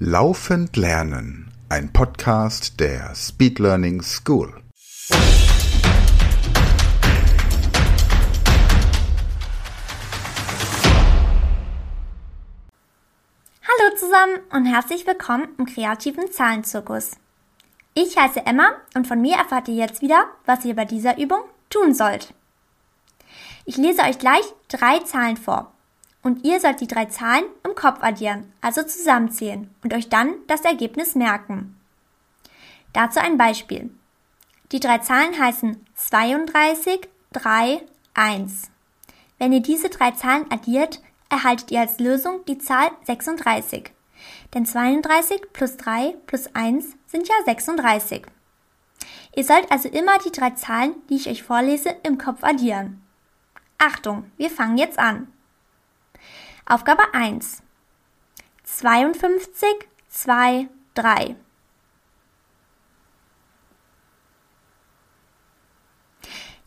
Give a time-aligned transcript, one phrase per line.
[0.00, 4.62] Laufend Lernen, ein Podcast der Speed Learning School.
[13.60, 17.16] Hallo zusammen und herzlich willkommen im kreativen Zahlenzirkus.
[17.94, 21.40] Ich heiße Emma und von mir erfahrt ihr jetzt wieder, was ihr bei dieser Übung
[21.70, 22.34] tun sollt.
[23.64, 25.72] Ich lese euch gleich drei Zahlen vor
[26.22, 30.62] und ihr sollt die drei Zahlen im Kopf addieren, also zusammenzählen und euch dann das
[30.62, 31.76] Ergebnis merken.
[32.92, 33.90] Dazu ein Beispiel.
[34.72, 37.82] Die drei Zahlen heißen 32, 3,
[38.14, 38.70] 1.
[39.38, 43.92] Wenn ihr diese drei Zahlen addiert, erhaltet ihr als Lösung die Zahl 36.
[44.54, 48.26] Denn 32 plus 3 plus 1 sind ja 36.
[49.36, 53.02] Ihr sollt also immer die drei Zahlen, die ich euch vorlese, im Kopf addieren.
[53.78, 55.28] Achtung, wir fangen jetzt an.
[56.70, 57.62] Aufgabe 1.
[58.64, 61.34] 52, 2, 3.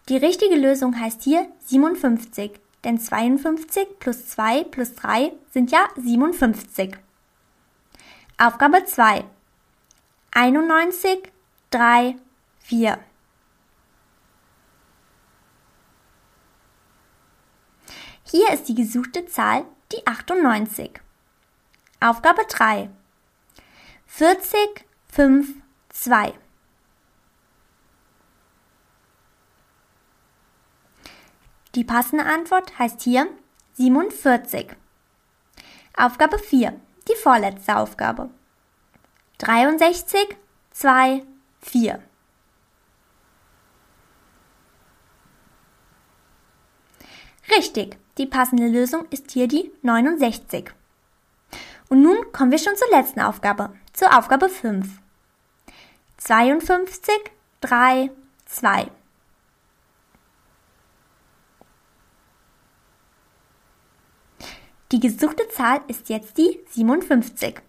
[0.10, 6.98] Die richtige Lösung heißt hier 57, denn 52 plus 2 plus 3 sind ja 57.
[8.40, 9.24] Aufgabe 2.
[10.32, 11.32] 91,
[11.70, 12.16] 3,
[12.62, 12.98] 4.
[18.24, 21.00] Hier ist die gesuchte Zahl die 98.
[22.00, 22.90] Aufgabe 3.
[24.08, 25.56] 40, 5,
[25.90, 26.34] 2.
[31.76, 33.28] Die passende Antwort heißt hier
[33.74, 34.76] 47.
[35.96, 36.80] Aufgabe 4.
[37.08, 38.30] Die vorletzte Aufgabe.
[39.38, 40.38] 63,
[40.72, 41.24] 2,
[41.62, 42.11] 4.
[47.58, 50.72] Richtig, die passende Lösung ist hier die 69.
[51.90, 54.88] Und nun kommen wir schon zur letzten Aufgabe, zur Aufgabe 5.
[56.18, 57.14] 52,
[57.60, 58.12] 3,
[58.46, 58.92] 2.
[64.92, 67.62] Die gesuchte Zahl ist jetzt die 57.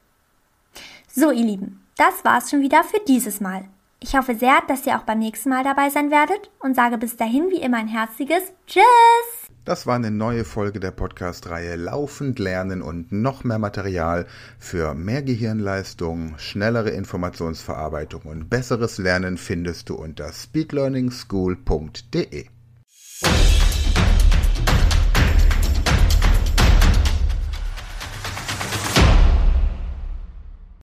[1.08, 3.68] So, ihr Lieben, das war's schon wieder für dieses Mal.
[4.00, 7.16] Ich hoffe sehr, dass ihr auch beim nächsten Mal dabei sein werdet und sage bis
[7.16, 9.51] dahin wie immer ein herzliches Tschüss!
[9.64, 14.26] Das war eine neue Folge der Podcast-Reihe Laufend Lernen und noch mehr Material
[14.58, 22.46] für mehr Gehirnleistung, schnellere Informationsverarbeitung und besseres Lernen findest du unter speedlearningschool.de.